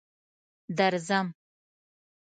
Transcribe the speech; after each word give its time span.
درځم. 0.77 1.27